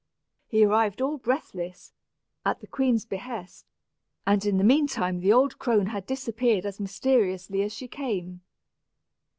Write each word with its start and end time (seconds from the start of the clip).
He 0.47 0.63
arrived 0.65 0.99
all 0.99 1.19
breathless, 1.19 1.93
at 2.43 2.59
the 2.59 2.65
queen's 2.65 3.05
behest, 3.05 3.67
and 4.25 4.43
in 4.47 4.57
the 4.57 4.63
meantime 4.63 5.19
the 5.19 5.31
old 5.31 5.59
crone 5.59 5.85
had 5.85 6.07
disappeared 6.07 6.65
as 6.65 6.79
mysteriously 6.79 7.61
as 7.61 7.71
she 7.71 7.87
came. 7.87 8.41